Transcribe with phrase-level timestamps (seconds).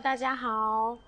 [0.00, 0.98] 大家好。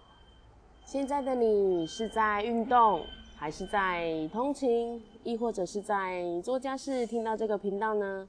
[0.87, 3.03] 现在的你是在运动，
[3.37, 7.07] 还是在通勤，亦或者是在做家事？
[7.07, 8.27] 听到这个频道呢，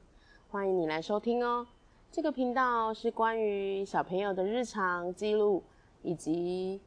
[0.52, 1.66] 欢迎你来收听哦。
[2.12, 5.64] 这个频道是关于小朋友的日常记录
[6.02, 6.82] 以及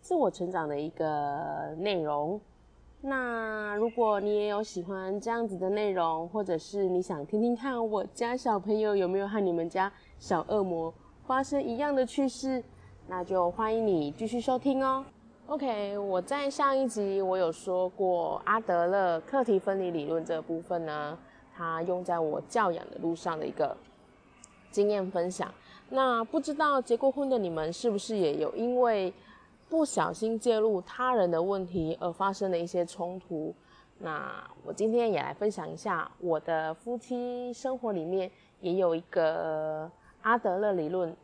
[0.00, 2.40] 自我成长的一个内容。
[3.00, 10.92] 那如果你也有喜欢这样子的内容，或者是你想听听看我家小朋友有没有和你们家小恶魔
[11.24, 12.62] 发生一样的趣事，
[13.06, 15.04] 那就欢迎你继续收听哦。
[15.46, 21.18] OK，我在上一集我有说过阿德勒课题分离理论这部分呢，
[21.54, 23.76] 它用在我教养的路上的一个
[24.70, 25.52] 经验分享。
[25.90, 29.12] 那不知道结过婚的你们是不是也有因为？
[29.66, 33.52] 不小心介入他人的问题而发生的一些冲突，
[33.98, 34.30] 那
[34.62, 41.16] 我今天也来分享一下我的夫妻生活里面也有一个阿德勒理论。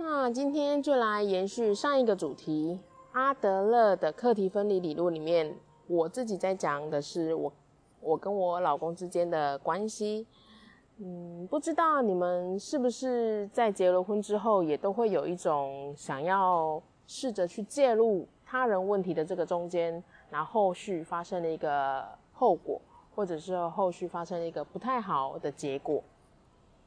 [0.00, 2.78] 那今天就来延续上一个主题，
[3.10, 5.52] 阿德勒的课题分离理论里面，
[5.88, 7.52] 我自己在讲的是我
[8.00, 10.24] 我跟我老公之间的关系。
[10.98, 22.80] 嗯，不知道你们是不是在结了婚之后，也都会有一种想要试着去介入他人问题的这个中间，然后后续发生了一个后果，
[23.16, 26.00] 或者是后续发生了一个不太好的结果。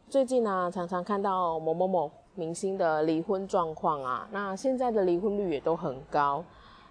[0.10, 6.44] 最近呢，常常看到某某某明星的离婚状况啊，那现在的离婚率也都很高。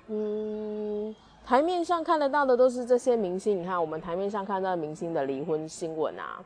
[0.09, 6.43] 嗯，台面上看得到的都是这些明星，你看我们台面上看到明星的离婚新闻啊。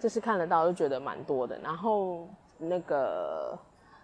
[0.00, 1.58] 这是看得到，就觉得蛮多的。
[1.58, 3.58] 然后那个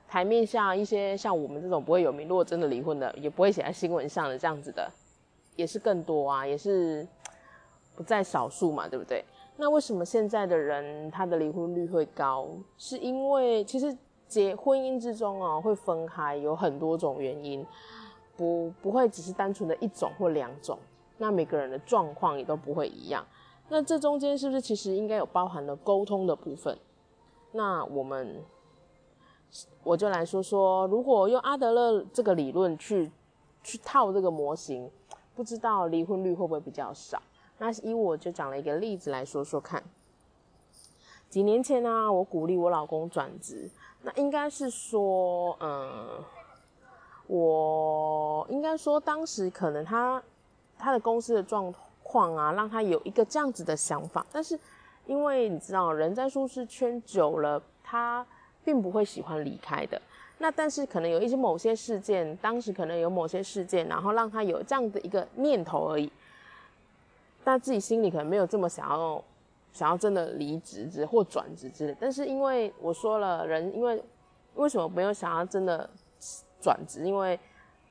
[0.09, 4.91] 台面下一些像我们这种不会有名，如果真的离婚的，也不会写在新闻上的这样子的，
[5.55, 7.07] 也是更多啊，也是
[7.95, 9.25] 不在少数嘛，对不对？
[9.57, 12.49] 那为什么现在的人他的离婚率会高？
[12.77, 17.65] 是因为其实结婚姻之中啊会分开，有很多种原因，
[18.37, 20.79] 不不会只是单纯的一种或两种。
[21.19, 23.25] 那每个人的状况也都不会一样。
[23.69, 26.77] 那这中间是不是其实应该有包含了沟通的部分？
[27.53, 28.43] 那我们
[29.85, 33.09] 我就来说说，如果用阿德勒这个理论去
[33.63, 34.91] 去套这个模型，
[35.37, 37.23] 不知道离婚率会不会比较少？
[37.59, 39.83] 那以我就讲了一个例子来说说看。
[41.29, 43.69] 几年前呢，我鼓励我老公转职，
[44.03, 46.23] 那应该是说，嗯，
[47.27, 50.23] 我应该说当时可能他
[50.79, 51.75] 他的公司的状。
[52.07, 54.57] 况啊，让他有一个这样子的想法，但是
[55.07, 58.25] 因为你知道，人在舒适圈久了，他
[58.63, 60.01] 并不会喜欢离开的。
[60.39, 66.13] 那但是可能有一些某些事件，当时可能有某些事件，然后让他有这样的一个念头而已。
[67.45, 69.23] 但自己心里可能没有这么想要，
[69.73, 71.97] 想要真的离职之或转职之类。
[72.01, 74.03] 但是因为我说了，人因为
[74.55, 75.89] 为什么没有想要真的
[76.61, 77.05] 转职？
[77.05, 77.39] 因为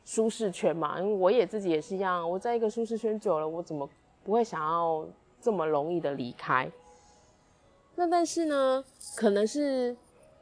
[0.04, 3.90] 舒适圈嘛，因为我也自己也是一样，我在一个舒适圈久了，我怎么？
[4.26, 5.06] 不会想要
[5.42, 6.72] 这么容易的离开。
[7.94, 8.82] 那但是呢，
[9.18, 9.94] 可能是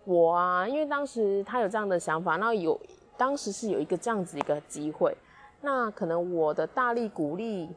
[0.05, 2.79] 我啊，因为当时他有这样的想法，那有
[3.17, 5.17] 当时是有一个这样子一个机会，
[5.61, 7.69] 那可能我的大力鼓励，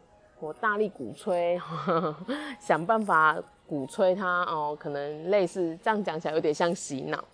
[0.44, 1.58] 我大力鼓吹，
[2.60, 7.24] 想办法鼓吹他哦，可能类似这样讲起来有点像洗脑。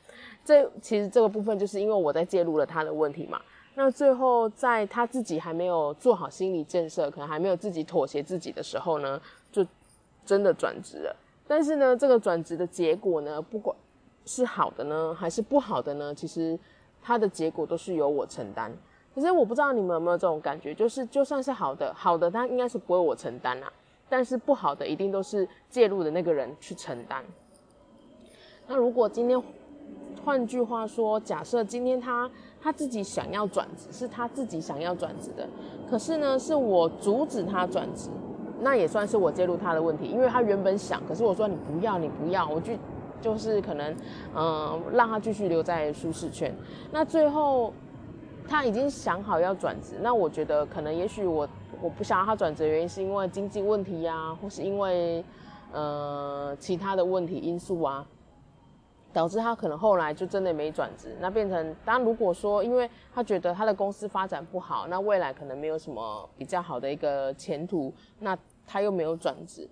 [0.45, 3.41] 这其实这个部分就是因为我在介入了他的问题嘛。
[3.75, 9.21] 那最后，在他自己还没有做好心理建设，可能还没有自己妥协自己的时候呢，
[9.51, 9.67] 就
[10.25, 11.17] 真的转职了。
[11.49, 13.75] 但是呢，这个转职的结果呢，不管
[14.25, 16.59] 是好的呢，还是不好的呢，其实
[17.03, 18.73] 它的结果都是由我承担。
[19.15, 23.73] 可是我不知道你们有没有这种感觉，就是就算是好的，好的他应该是不会我承担啊，
[24.09, 27.25] 但是不好的一定都是介入的那个人去承担。
[28.67, 29.43] 那如果今天，
[30.25, 32.31] 换句话说，假设今天他。
[32.63, 35.49] 他自己想要转职，是他自己想要转职的。
[35.91, 38.11] 可是呢，是我阻止他转职，
[38.61, 40.05] 那也算是我介入他的问题。
[40.05, 42.75] 因为他原本想，可是我说你不要，你不要，我就
[43.19, 43.97] 就是可能，
[44.37, 46.55] 嗯，让他继续留在舒适圈。
[46.93, 47.73] 那最后
[48.51, 51.49] 他已经想好要转职，那我觉得可能也许我
[51.81, 55.25] 我不想让他转职的原因，是因为经济问题呀，或是因为
[55.73, 58.07] 呃其他的问题因素啊。
[59.13, 68.39] 导致他可能后来就真的没转职，那变成当如果说，因为他觉得他的公司发展不好，那未来可能没有什么比较好的一个前途，那
[68.69, 69.69] 他又没有转职，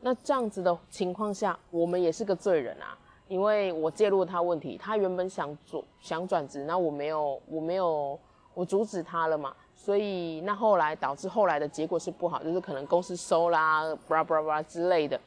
[0.00, 2.96] 那这样子的情况下，我们也是个罪人啊，
[3.30, 8.18] 因为我介入他问题，他原本想转想转职，那我没有我没有
[8.54, 15.18] 我阻止他了嘛，所以那后来导致后来的结果是不好，就是可能公司收啦，布拉布拉布拉之类的，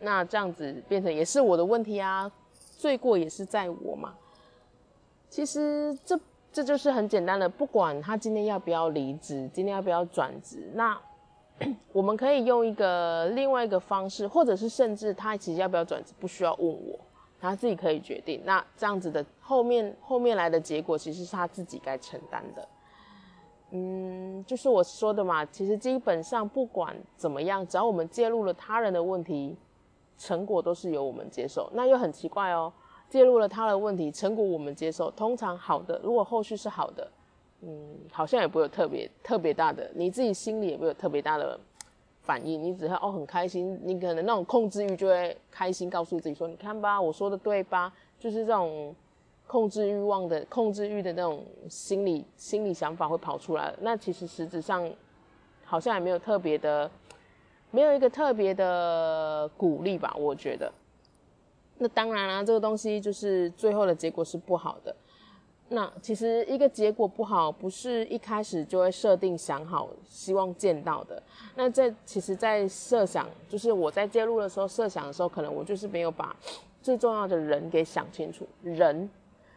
[0.00, 2.32] 那这样子变成也是我的问题啊。
[2.78, 4.14] 罪过也是在我嘛，
[5.28, 6.18] 其实这
[6.50, 10.98] 这就是很简单的，不管他今天要不要离职，今天要不要转职，那
[11.92, 16.98] 我们可以用一个另外一个方式，或者是甚至他其实要不要转职，不需要问我，
[17.42, 18.40] 他自己可以决定。
[18.44, 22.68] 那这样子的后面后面来的结果，其实是他自己该承担的。
[23.72, 29.56] 嗯，就是我说的嘛，其实基本上不管怎么样，只要我们介入了他人的问题，
[30.16, 31.68] 成果都是由我们接受。
[31.74, 32.72] 那又很奇怪哦。
[33.08, 35.10] 介入了他的问题，成果我们接受。
[35.10, 37.10] 通常好的，如果后续是好的，
[37.60, 41.58] 嗯，好像也不会有特别特别大的，你自己心里也不会有特别大的
[42.22, 42.62] 反应。
[42.62, 48.94] 你只要哦很开心，你可能那种控制欲就会开心，告诉自己说：“你看吧，我说的对吧？”就是这种
[49.46, 53.74] 控制欲望的控制欲的那种心理心理想法会跑出来。
[53.80, 54.88] 那其实实质上
[55.64, 56.90] 好像也没有特别的，
[57.70, 60.14] 没有一个特别的鼓励吧？
[60.18, 60.72] 我觉得。
[61.78, 64.94] 那当然啦，这个东西就是最后的结果是不好的。
[65.74, 71.22] 那其实一个结果不好，不是一开始就会设定想好希望见到的。
[71.56, 76.36] 那在其实，在设想，就是我在介入的时候设想的时候，可能我就是没有把
[76.82, 78.46] 最重要的人给想清楚。
[78.62, 79.08] 人，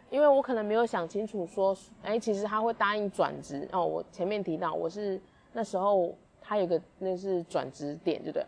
[0.10, 3.86] 因为我可能没有想清楚说，哎，其实他会答应转职哦。
[3.86, 5.22] 我前面提到，我是
[5.54, 8.46] 那时候他有个那是转职点，对不对？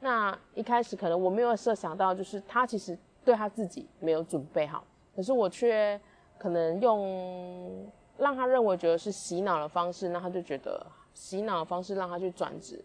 [0.00, 2.96] 那一开始可能我没有设想到，就是他其实。
[3.24, 4.82] 对他自己没有准备好，
[5.14, 6.00] 可是我却
[6.38, 12.84] 可能用让他认为觉得是洗脑的方式，那他就觉得洗脑的方式让他去转职，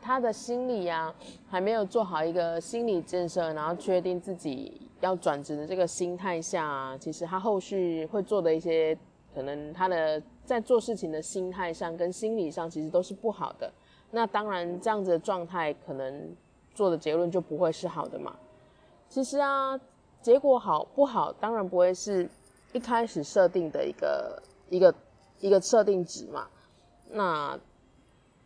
[0.00, 1.14] 他的心理呀
[1.48, 8.96] 还没有做好一个心理建设，然后确定自己要转职的这个心态下，其实他后续会做的一些
[9.34, 13.72] 可能他的在做事情的心态上跟心理上其实都是不好的，
[14.10, 16.34] 那当然这样子的状态可能
[16.74, 18.36] 做的结论就不会是好的嘛。
[19.08, 19.78] 其实啊，
[20.20, 22.28] 结果好不好，当然不会是
[22.72, 24.94] 一开始设定的一个一个
[25.40, 26.46] 一个设定值嘛。
[27.10, 27.58] 那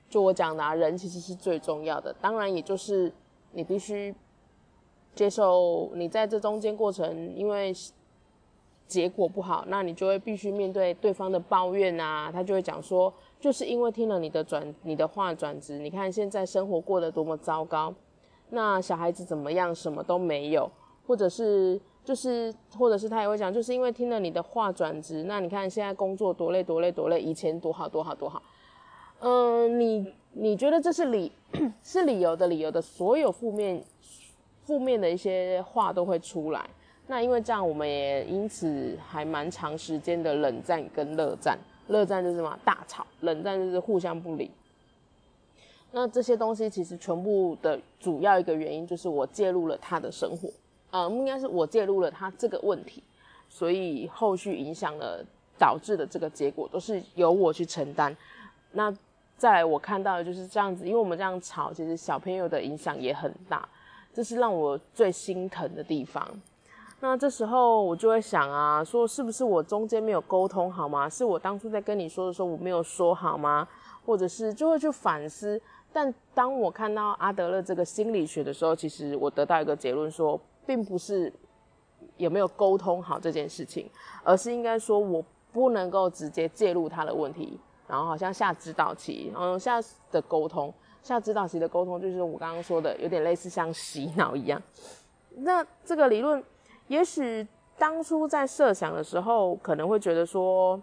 [0.08, 2.14] 就我讲的，啊，人其实是最重要的。
[2.20, 3.12] 当然，也就是
[3.52, 4.14] 你必须
[5.14, 7.73] 接受你在这中间过程，因为
[8.87, 12.31] 结果不好，那你就会必须面对对方的抱怨啊。
[12.31, 17.93] 他就会讲说，就是因为听了你的转你的话转职，你看现在生活过得多么糟糕。
[18.50, 19.75] 那小孩子怎么样？
[19.75, 20.70] 什么都没有，
[21.05, 25.25] 或者是就是，或者是他也会讲，就是因为听了你的话转职。
[25.25, 28.41] 那你看现在工作多累多累多累，以前多好多好多好。
[29.19, 31.32] 嗯，你你觉得这是理
[31.82, 33.82] 是理由的理由的所有负面
[34.62, 36.70] 负面的一些话都会出来。
[37.08, 41.59] 那因为这样，我们也因此还蛮长时间的冷战跟热战。
[41.88, 44.49] 热战就是什么大吵，冷战就是互相不理。
[45.91, 50.49] 那这些东西其实全部的主要一个原因就是我介入了他的生活，
[50.97, 53.03] 呃，应该是我介入了他这个问题，
[53.51, 55.23] 所以后续影响了
[55.59, 58.17] 导致的这个结果都是由我去承担。
[58.73, 58.91] 那
[59.37, 63.69] 再来我看到的就是这样子，因为我们这样吵，其实小朋友的影响也很大，
[64.15, 66.27] 这是让我最心疼的地方。
[67.01, 71.07] 那这时候我就会想啊，说是不是我中间没有沟通好吗？
[71.07, 73.69] 是我当初在跟你说的时候我没有说好吗？
[74.07, 75.61] 或者是就会去反思。
[75.93, 81.33] 但当我看到阿德勒这个心理学的时候，其实我得到一个结论，说并不是
[82.17, 83.89] 有没有沟通好这件事情，
[84.25, 94.61] 而是应该说我不能够直接介入他的问题，然后好像下指导棋，嗯，下的沟通，下指导棋的沟通，就是我刚刚说的，有点类似像洗脑一样。
[95.37, 96.43] 那这个理论，
[96.88, 97.47] 也许
[97.79, 100.83] 当初在设想的时候，可能会觉得说。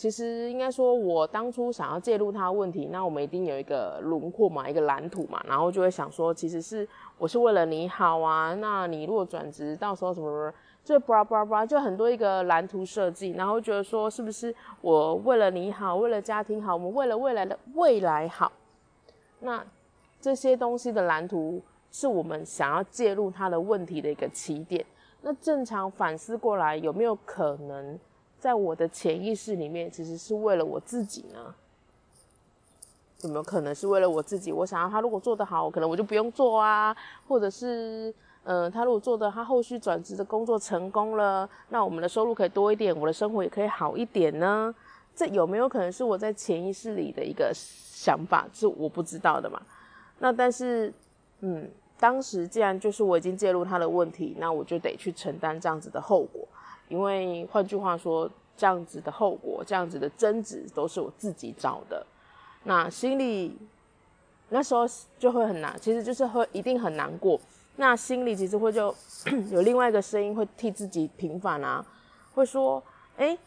[0.00, 6.88] 其实应该说，我当初想要介入他的问题，那我们一定有一个轮廓嘛，一个蓝图嘛，然后就会想说，其实是
[7.18, 8.54] 我是为了你好啊。
[8.54, 18.50] 那你如果转职，到时候什么什么，就布拉布拉布拉，就很多一个蓝图设计，然后觉得说，是不是我为了你好，为了家庭好，我们为了未来的未来好，
[19.40, 19.62] 那
[20.18, 24.82] 这些东西的蓝图是我们想要介入他的问题的一个起点。
[25.20, 27.98] 那正常反思过来，有没有可能？
[28.40, 31.54] 在我的潜意识里面，其实是为了我自己呢？
[33.22, 34.50] 有没有可能是为了我自己？
[34.50, 36.96] 我想要他如果做得好，可能我就不用做啊，
[37.28, 38.12] 或者是，
[38.44, 44.74] 嗯，他如果做的，他后续转职的工作成功了，那我们的收入可以多一点，我的生活也可以好一点呢？
[45.14, 48.48] 这有没有可能是我在潜意识里的一个想法？
[48.54, 49.60] 是我不知道的嘛？
[50.18, 50.90] 那但是，
[51.40, 56.48] 嗯，当时既然就是我已经介入他的问题，那我就得去承担这样子的后果。
[56.90, 62.04] 因为换句话说，这样子的后果，这样子的争执都是我自己找的，
[62.64, 63.56] 那心里
[64.50, 64.84] 那时候
[65.18, 67.40] 就会很难，其实就是会一定很难过。
[67.76, 68.94] 那心里其实会就
[69.50, 71.82] 有另外一个声音会替自己平反啊，
[72.34, 72.82] 会说：
[73.16, 73.38] 哎，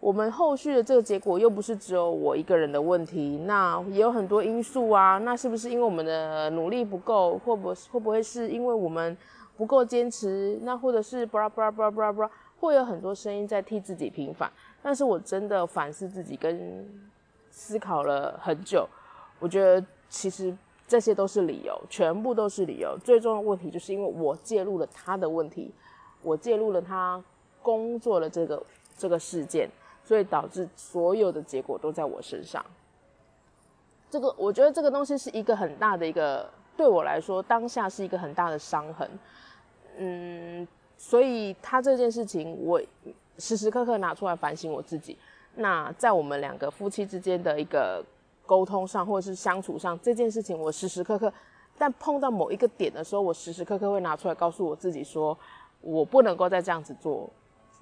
[0.00, 5.16] 我们后续的这个结果又不是只有我一个人的问题，那也有很多因素啊。
[5.18, 9.16] 那是不是因为我们的努力不够，会不会不会是因为我们
[9.56, 10.58] 不够坚持？
[10.62, 12.30] 那或者是布拉布拉布拉布拉布拉，
[12.64, 14.50] 会有很多声音在替自己平反。
[14.82, 16.86] 但是我真的反思自己跟
[17.50, 18.88] 思考了很久，
[19.38, 20.54] 我觉得其实
[20.86, 22.98] 这些都是理由，全部都是理由。
[23.02, 25.72] 最重要的问题就是因为我介入了他的问题，
[26.22, 27.22] 我介入了他
[27.62, 28.62] 工作的这个
[28.98, 29.70] 这个事件，
[30.04, 32.64] 所以导致所有的结果都在我身上。
[34.10, 39.10] 这个我觉得这个东西是一个很大的一个，对我来说当下是一个很大的伤痕。
[39.96, 42.80] 嗯，所以他这件事情我。
[43.36, 45.18] 时时刻刻拿出来反省我自己。
[45.56, 48.00] 那在我们两个夫妻之间的一个
[48.46, 51.32] 沟通上，或者是相处上，这件事情我时时刻刻，
[51.76, 55.36] 但碰到某一个点的时候，我时时刻刻会拿出来告诉我自己说，
[55.80, 57.28] 我不能够再这样子做。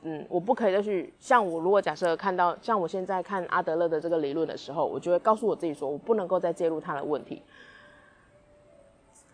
[0.00, 7.42] 嗯，我不可以再去像我如果假设看到像我现在看阿德勒的这个理论的时候，我就会告诉我自己说，我不能够再介入他的问题。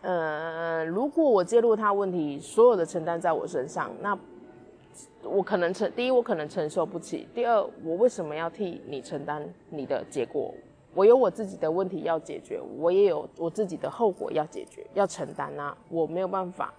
[0.02, 4.18] 呃，如果我介入他问题，所有的承担在我身上，那。
[5.24, 10.54] 我可能承第一，我可能承受不起；第二，我为什么要替你承担你的结果？
[10.94, 15.76] 我有我自己的问题要解决，我也有我自己的后果要解决、要承担啊！
[15.90, 16.72] 我没有办法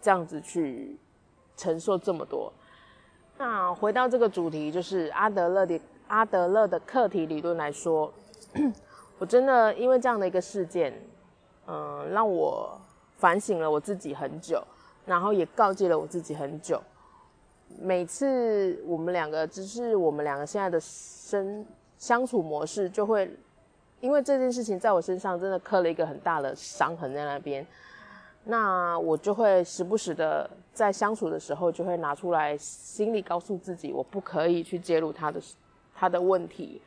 [0.00, 0.98] 这样子去
[1.56, 2.52] 承受这么多。
[3.38, 8.12] 那回到这个主题，就是阿德勒的阿德勒的课题理论来说，
[9.20, 10.92] 我真的因为这样的一个事件，
[11.66, 12.78] 嗯，让我
[13.16, 14.62] 反省了我自己很久，
[15.06, 16.80] 然后也告诫了我自己很久。
[17.80, 21.64] 每次我们两个，只是我们两个现在的生
[21.98, 23.28] 相处模式，就会
[24.00, 27.66] 因为这件事情在我身上真的刻了一个很大的伤痕在那边。
[28.44, 35.40] 那我就会时不时的在相处的时候，就会拿出来，心里告诉自己，我不可以去介入他的
[35.94, 36.82] 他的问题。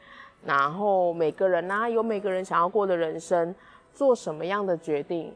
[0.46, 3.54] 然后每个人呢，有每个人想要过的人生，
[3.98, 5.34] 做什么样的决定，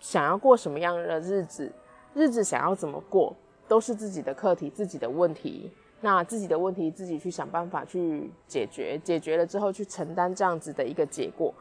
[0.00, 1.70] 想要过什么样的日子，
[2.12, 3.32] 日子想要怎么过。
[3.66, 5.70] 都是自己的课题，自己的问题。
[6.00, 11.54] 那自己的问题自己去想办法去解决，解决了之后去承担这样子的一个结果，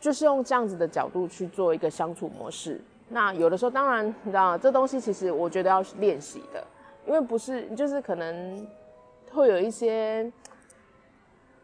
[0.00, 2.80] 就是用这样子的角度去做一个相处模式。
[3.10, 6.66] 那有的时候，当然你知道，这东西其实我觉得要练习的，
[7.06, 8.66] 因为不是就是可能
[9.32, 10.30] 会有一些，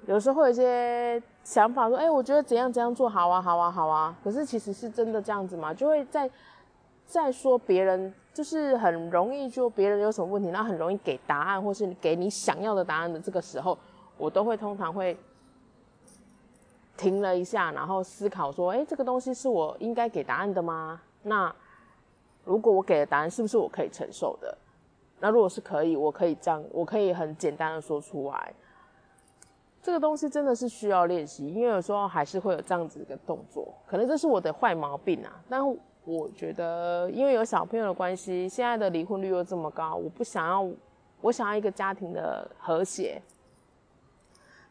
[0.07, 4.17] 有时候会有一些想法说，哎，我觉得怎样怎样做好啊，好啊，好啊。
[4.25, 5.73] 可是其实是真的这样子吗？
[5.73, 6.29] 就会在
[7.07, 8.13] 在说别人。
[8.35, 13.79] 就是很容易，就别人有什么问题，那很容易给答案，或是给你想要的答案的这个时候，
[14.19, 15.17] 我都会通常会
[16.97, 21.01] 停了一下，然后思考说：，哎，这个东西是我应该给答案的吗？
[21.23, 21.55] 那
[22.43, 24.59] 如果我给的答案是不是我可以承受的？
[25.21, 28.53] 那如果是可以，我可以这样，我可以很简单的说出来。
[29.85, 35.63] 这个东西真的是需要练习，因为有时候还是会有这样子一个动作，可能这是我的坏毛病啊，但。
[36.07, 40.71] 我觉得，因为有小朋友的关系，现在的离婚率又这么高，我不想要，
[41.23, 43.23] 我想要一个家庭的和谐，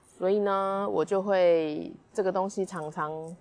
[0.06, 3.36] 所以呢，我就会这个东西常常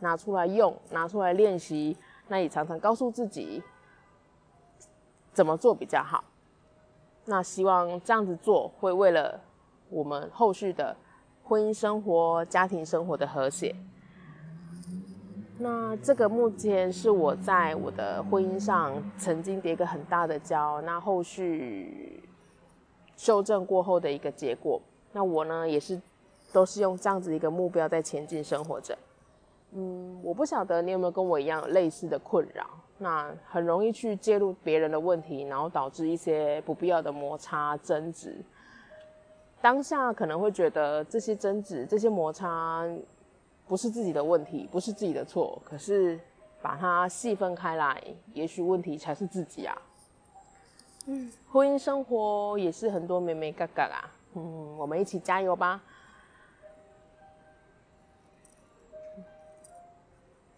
[0.00, 1.94] 拿出来用，拿出来练习，
[2.26, 3.62] 那也常常告诉自己
[5.34, 6.24] 怎么做比较好。
[7.26, 9.38] 那希望这样子做会为了
[9.90, 10.96] 我们后续的
[11.48, 13.72] 婚姻生活、家庭生活的和谐。
[15.58, 22.22] 那这个目前是我在我的婚姻上曾经叠一个很大的跤，那后续
[23.16, 24.80] 修正过后的一个结果。
[25.12, 26.00] 那我呢也是
[26.52, 28.98] 都是用这样子一个目标在前进生活着。
[29.72, 32.66] 嗯，我不晓得你有没有跟我一样类似的困扰，
[32.98, 38.36] 那很容易去介入别人的问题，然后导致一些不必要的摩擦争执。
[39.60, 42.86] 当下可能会觉得这些争执、这些摩擦。
[43.68, 46.16] 不是自己的问题，不是自己的错，可是
[46.62, 48.00] 把它细分开来，
[48.32, 49.76] 也许问题才是自己啊。
[51.06, 54.06] 嗯，婚姻生活也是很多美美嘎嘎啊。
[54.34, 55.82] 嗯，我们一起加油吧，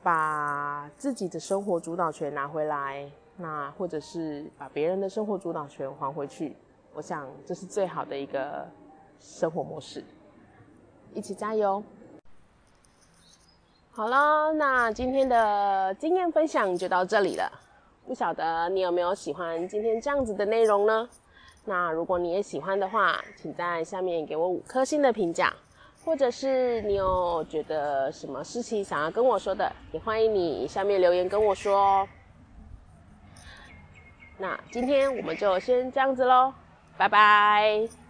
[0.03, 6.55] 把自己的生活主导权拿回来，那或者是把别人的生活主导权还回去，
[6.93, 8.69] 我想这是最好的一个
[9.21, 10.05] 生活模式。
[11.15, 11.83] 一起加油！
[13.91, 17.51] 好了，那今天的经验分享就到这里了。
[18.07, 21.09] 不晓得你有没有喜欢今天这样子的内容呢？
[21.65, 25.53] 那如果你也喜欢的话，请在下面给我五颗星的评价，
[26.05, 32.09] 或者是你有觉得什么事情想要跟我说的，也欢迎你下面留言跟我说哦。
[34.39, 36.55] 那今天我们就先这样子喽，
[36.97, 38.08] 拜拜。